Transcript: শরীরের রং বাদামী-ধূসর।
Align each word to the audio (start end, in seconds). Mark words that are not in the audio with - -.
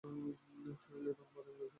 শরীরের 0.03 1.15
রং 1.19 1.27
বাদামী-ধূসর। 1.35 1.69